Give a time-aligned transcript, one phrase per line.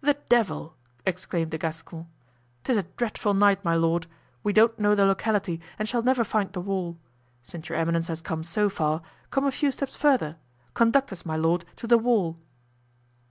[0.00, 2.06] "The devil!" exclaimed the Gascon,
[2.64, 4.06] "'tis a dreadful night, my lord.
[4.42, 6.96] We don't know the locality, and shall never find the wall.
[7.42, 10.38] Since your eminence has come so far, come a few steps further;
[10.72, 12.38] conduct us, my lord, to the wall."